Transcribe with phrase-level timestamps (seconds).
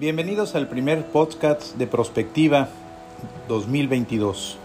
[0.00, 2.70] Bienvenidos al primer podcast de Prospectiva
[3.48, 4.56] 2022.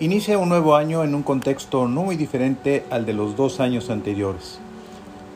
[0.00, 3.90] Inicia un nuevo año en un contexto no muy diferente al de los dos años
[3.90, 4.60] anteriores.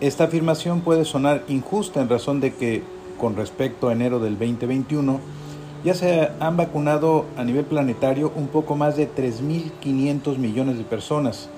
[0.01, 2.83] Esta afirmación puede sonar injusta en razón de que,
[3.19, 5.21] con respecto a enero del 2021,
[5.85, 11.51] ya se han vacunado a nivel planetario un poco más de 3.500 millones de personas,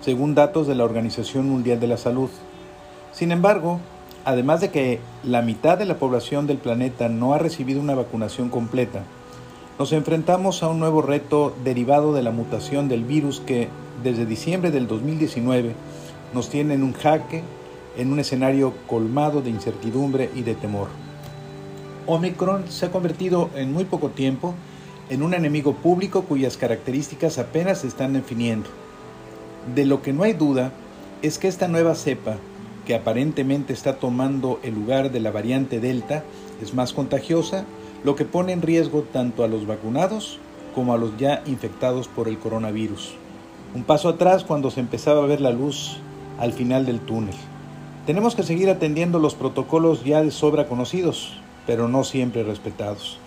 [0.00, 2.30] según datos de la Organización Mundial de la Salud.
[3.10, 3.80] Sin embargo,
[4.26, 8.50] además de que la mitad de la población del planeta no ha recibido una vacunación
[8.50, 9.04] completa,
[9.78, 13.68] nos enfrentamos a un nuevo reto derivado de la mutación del virus que
[14.02, 15.74] desde diciembre del 2019
[16.34, 17.44] nos tiene en un jaque,
[17.96, 20.88] en un escenario colmado de incertidumbre y de temor.
[22.06, 24.54] Omicron se ha convertido en muy poco tiempo
[25.08, 28.68] en un enemigo público cuyas características apenas se están definiendo.
[29.72, 30.72] De lo que no hay duda
[31.22, 32.38] es que esta nueva cepa
[32.86, 36.24] que aparentemente está tomando el lugar de la variante Delta,
[36.62, 37.64] es más contagiosa,
[38.04, 40.38] lo que pone en riesgo tanto a los vacunados
[40.74, 43.14] como a los ya infectados por el coronavirus.
[43.74, 45.98] Un paso atrás cuando se empezaba a ver la luz
[46.38, 47.34] al final del túnel.
[48.06, 53.18] Tenemos que seguir atendiendo los protocolos ya de sobra conocidos, pero no siempre respetados.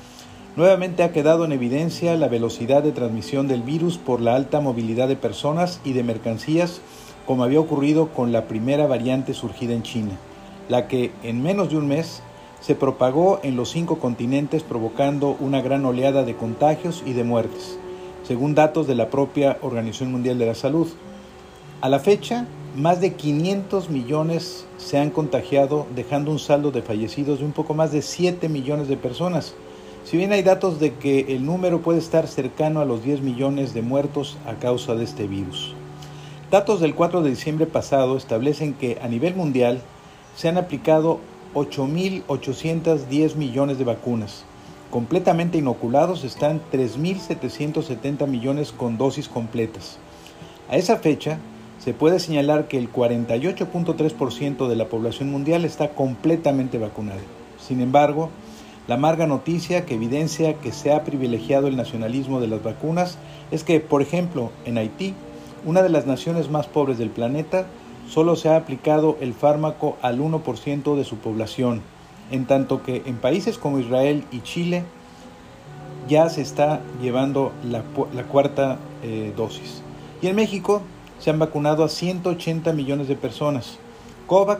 [0.55, 5.07] Nuevamente ha quedado en evidencia la velocidad de transmisión del virus por la alta movilidad
[5.07, 6.81] de personas y de mercancías
[7.29, 10.17] como había ocurrido con la primera variante surgida en China,
[10.67, 12.23] la que en menos de un mes
[12.59, 17.77] se propagó en los cinco continentes provocando una gran oleada de contagios y de muertes,
[18.23, 20.87] según datos de la propia Organización Mundial de la Salud.
[21.81, 27.37] A la fecha, más de 500 millones se han contagiado, dejando un saldo de fallecidos
[27.37, 29.53] de un poco más de 7 millones de personas.
[30.03, 33.75] Si bien hay datos de que el número puede estar cercano a los 10 millones
[33.75, 35.75] de muertos a causa de este virus.
[36.51, 39.81] Datos del 4 de diciembre pasado establecen que a nivel mundial
[40.35, 41.19] se han aplicado
[41.53, 44.45] 8.810 millones de vacunas.
[44.89, 49.99] Completamente inoculados están 3.770 millones con dosis completas.
[50.71, 51.37] A esa fecha,
[51.77, 57.21] se puede señalar que el 48.3% de la población mundial está completamente vacunada.
[57.59, 58.31] Sin embargo,
[58.87, 63.19] la amarga noticia que evidencia que se ha privilegiado el nacionalismo de las vacunas
[63.51, 65.13] es que, por ejemplo, en Haití,
[65.65, 67.65] una de las naciones más pobres del planeta,
[68.09, 71.81] solo se ha aplicado el fármaco al 1% de su población,
[72.31, 74.83] en tanto que en países como Israel y Chile
[76.07, 77.83] ya se está llevando la,
[78.23, 79.83] cuarta eh, dosis.
[80.21, 80.81] Y en México
[81.19, 83.77] se han vacunado a 180 millones de personas.
[84.25, 84.59] COVAC,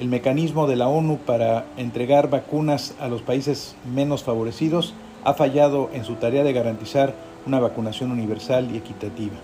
[0.00, 5.90] el mecanismo de la ONU para entregar vacunas a los países menos favorecidos, ha fallado
[5.92, 7.14] en su tarea de garantizar
[7.46, 9.36] una vacunación universal y equitativa.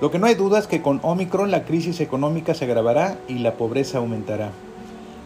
[0.00, 3.38] Lo que no hay duda es que con Omicron la crisis económica se agravará y
[3.38, 4.50] la pobreza aumentará.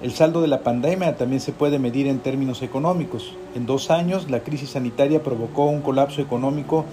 [0.03, 3.35] El saldo de la pandemia también se puede medir en términos económicos.
[3.55, 6.85] En dos años, la crisis sanitaria provocó un colapso económico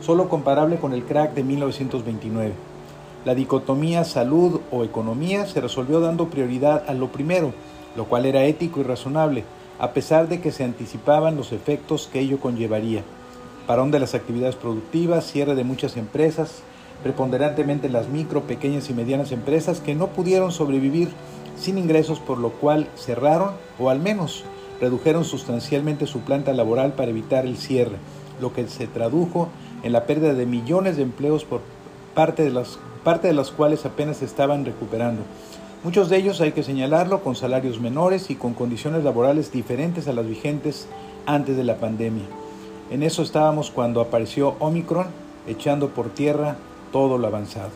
[0.00, 2.52] solo comparable con el crack de 1929.
[3.24, 7.52] La dicotomía salud o economía se resolvió dando prioridad a lo primero,
[7.96, 9.42] lo cual era ético y razonable,
[9.80, 13.02] a pesar de que se anticipaban los efectos que ello conllevaría.
[13.66, 16.62] Parón de las actividades productivas, cierre de muchas empresas,
[17.02, 21.08] preponderantemente las micro, pequeñas y medianas empresas que no pudieron sobrevivir
[21.58, 24.44] sin ingresos, por lo cual cerraron o al menos
[24.80, 27.96] redujeron sustancialmente su planta laboral para evitar el cierre,
[28.40, 29.48] lo que se tradujo
[29.82, 31.60] en la pérdida de millones de empleos por
[32.14, 35.22] parte de las, parte de las cuales apenas estaban recuperando.
[35.84, 40.12] Muchos de ellos, hay que señalarlo, con salarios menores y con condiciones laborales diferentes a
[40.12, 40.88] las vigentes
[41.26, 42.24] antes de la pandemia.
[42.90, 45.06] En eso estábamos cuando apareció Omicron,
[45.46, 46.56] echando por tierra
[46.96, 47.68] todo lo avanzado.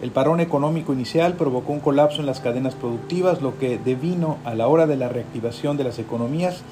[0.00, 4.54] El parón económico inicial provocó un colapso en las cadenas productivas, lo que devino a
[4.54, 6.62] la hora de la reactivación de las economías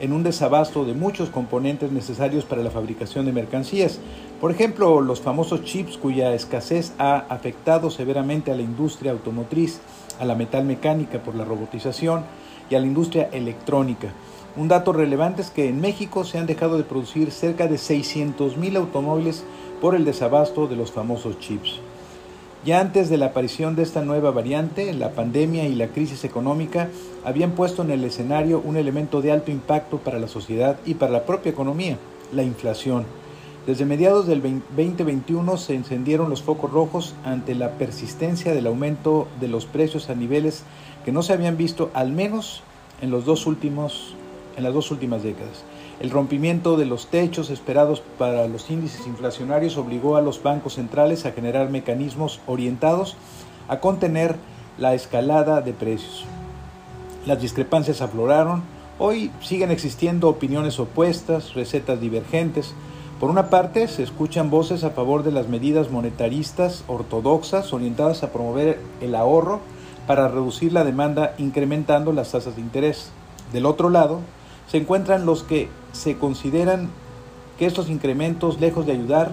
[0.00, 4.00] en un desabasto de muchos componentes necesarios para la fabricación de mercancías.
[4.38, 9.80] Por ejemplo, los famosos chips cuya escasez ha afectado severamente a la industria automotriz,
[10.18, 12.24] a la metal mecánica por la robotización
[12.68, 14.12] y a la industria electrónica.
[14.58, 18.58] Un dato relevante es que en México se han dejado de producir cerca de 600
[18.58, 19.42] mil automóviles
[19.80, 21.80] por el desabasto de los famosos chips.
[22.64, 26.90] Ya antes de la aparición de esta nueva variante, la pandemia y la crisis económica
[27.24, 31.12] habían puesto en el escenario un elemento de alto impacto para la sociedad y para
[31.12, 31.96] la propia economía,
[32.32, 33.06] la inflación.
[33.66, 39.48] Desde mediados del 2021 se encendieron los focos rojos ante la persistencia del aumento de
[39.48, 40.64] los precios a niveles
[41.04, 42.62] que no se habían visto al menos
[43.00, 44.14] en, los dos últimos,
[44.56, 45.64] en las dos últimas décadas.
[46.00, 51.26] El rompimiento de los techos esperados para los índices inflacionarios obligó a los bancos centrales
[51.26, 53.16] a generar mecanismos orientados
[53.68, 54.36] a contener
[54.78, 56.24] la escalada de precios.
[57.26, 58.62] Las discrepancias afloraron
[59.02, 62.74] Hoy siguen existiendo opiniones opuestas, recetas divergentes.
[63.18, 68.30] Por una parte, se escuchan voces a favor de las medidas monetaristas ortodoxas orientadas a
[68.30, 69.60] promover el ahorro
[70.06, 73.10] para reducir la demanda incrementando las tasas de interés.
[73.54, 74.20] Del otro lado,
[74.66, 76.88] se encuentran los que se consideran
[77.58, 79.32] que estos incrementos, lejos de ayudar,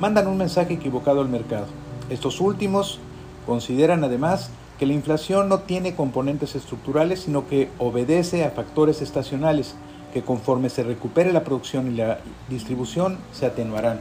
[0.00, 1.66] mandan un mensaje equivocado al mercado.
[2.10, 3.00] Estos últimos
[3.46, 9.74] consideran además que la inflación no tiene componentes estructurales, sino que obedece a factores estacionales
[10.12, 14.00] que conforme se recupere la producción y la distribución se atenuarán.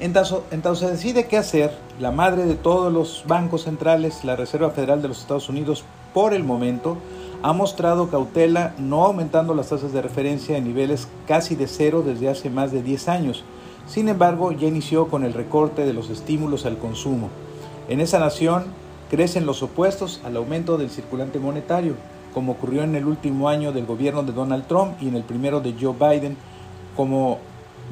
[0.00, 1.70] Entonces se decide qué hacer,
[2.00, 6.34] la madre de todos los bancos centrales, la Reserva Federal de los Estados Unidos, por
[6.34, 6.96] el momento,
[7.44, 12.30] ha mostrado cautela no aumentando las tasas de referencia en niveles casi de cero desde
[12.30, 13.44] hace más de 10 años.
[13.86, 17.28] Sin embargo, ya inició con el recorte de los estímulos al consumo.
[17.90, 18.64] En esa nación,
[19.10, 21.96] crecen los opuestos al aumento del circulante monetario,
[22.32, 25.60] como ocurrió en el último año del gobierno de Donald Trump y en el primero
[25.60, 26.38] de Joe Biden,
[26.96, 27.40] como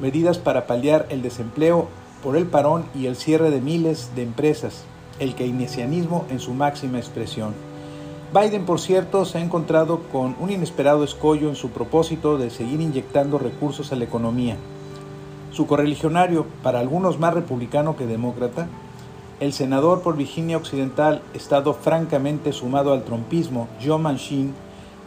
[0.01, 1.89] medidas para paliar el desempleo
[2.23, 4.83] por el parón y el cierre de miles de empresas,
[5.19, 7.53] el keynesianismo en su máxima expresión.
[8.33, 12.81] Biden, por cierto, se ha encontrado con un inesperado escollo en su propósito de seguir
[12.81, 14.57] inyectando recursos a la economía.
[15.51, 18.67] Su correligionario, para algunos más republicano que demócrata,
[19.39, 24.55] el senador por Virginia Occidental, estado francamente sumado al trompismo, Joe Manchin,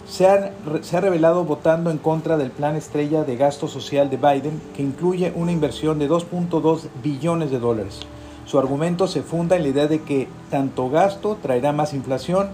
[0.08, 0.52] se ha,
[0.82, 4.82] se ha, revelado votando en contra del plan estrella de gasto social de Biden, que
[4.82, 7.98] incluye una inversión de 2.2 billones de dólares.
[8.44, 12.50] Su argumento se funda en la idea de que tanto gasto traerá más inflación,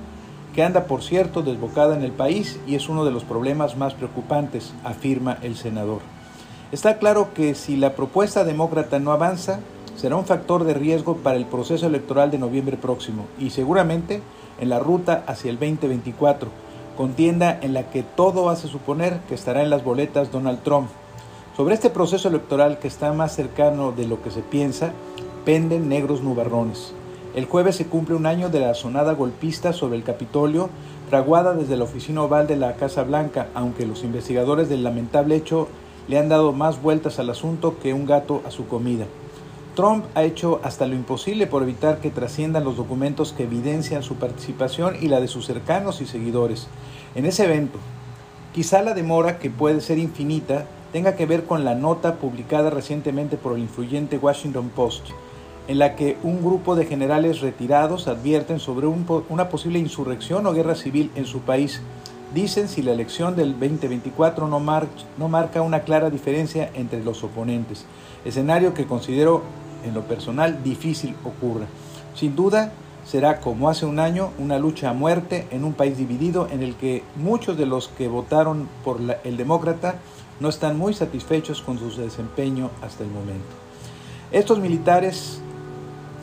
[0.55, 3.95] que anda, por cierto, desbocada en el país y es uno de los problemas más
[3.95, 6.01] preocupantes, afirma el senador.
[6.73, 9.61] Está claro que si la propuesta demócrata no avanza,
[9.97, 14.23] será un factor de riesgo para el proceso electoral de noviembre próximo y seguramente
[14.61, 16.49] en la ruta hacia el 2024,
[16.97, 20.89] contienda en la que todo hace suponer que estará en las boletas Donald Trump.
[21.57, 24.93] Sobre este proceso electoral que está más cercano de lo que se piensa,
[25.45, 26.95] penden negros nubarrones.
[27.35, 30.69] El jueves se cumple un año de la sonada golpista sobre el Capitolio,
[31.09, 35.69] fraguada desde la oficina oval de la Casa Blanca, aunque los investigadores del lamentable hecho
[36.09, 39.07] le han dado más vueltas al asunto que un gato a su comida.
[39.75, 44.17] Trump ha hecho hasta lo imposible por evitar que trasciendan los documentos que evidencian su
[44.17, 46.67] participación y la de sus cercanos y seguidores
[47.15, 47.79] en ese evento.
[48.53, 53.39] Quizá la demora, que puede ser infinita, tenga que ver con la nota publicada recientemente
[53.39, 55.07] por el influyente Washington Post,
[55.69, 60.75] en la que un grupo de generales retirados advierten sobre una posible insurrección o guerra
[60.75, 61.81] civil en su país.
[62.35, 67.85] Dicen si la elección del 2024 no, marca una clara diferencia entre los oponentes,
[68.25, 69.43] escenario que considero
[69.85, 71.67] en lo personal difícil ocurra.
[72.15, 72.73] Sin duda,
[73.05, 76.75] será como hace un año una lucha a muerte en un país dividido en el
[76.77, 79.97] que muchos de los que votaron por el demócrata
[80.41, 83.45] no están muy satisfechos con su desempeño hasta el momento.
[84.31, 85.42] Estos militares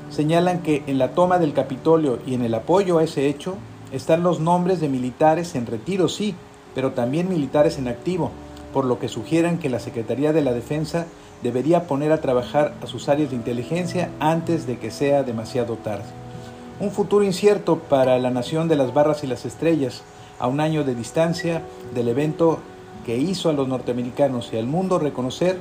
[0.10, 3.56] señalan que en la toma del Capitolio y en el apoyo a ese hecho
[3.92, 6.36] están los nombres de militares en retiro, sí,
[6.76, 8.32] pero también militares en activo,
[8.74, 11.06] por lo que sugieren que la Secretaría de la Defensa
[11.42, 16.06] debería poner a trabajar a sus áreas de inteligencia antes de que sea demasiado tarde.
[16.80, 20.04] Un futuro incierto para la nación de las barras y las estrellas,
[20.40, 22.60] a un año de distancia del evento
[23.06, 25.58] que hizo a los norteamericanos y al mundo reconocer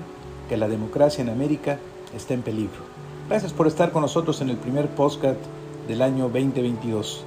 [0.48, 1.78] que la democracia en América
[2.14, 2.98] está en peligro.
[3.28, 5.38] Gracias por estar con nosotros en el primer podcast
[5.86, 7.24] del año 2022.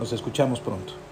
[0.00, 1.03] Nos escuchamos pronto.